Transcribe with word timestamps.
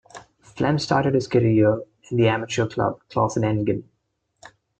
Flem 0.41 0.79
started 0.79 1.13
his 1.13 1.27
career 1.27 1.83
in 2.09 2.17
the 2.17 2.27
amateur 2.27 2.65
club 2.65 2.99
Clausenengen. 3.11 3.83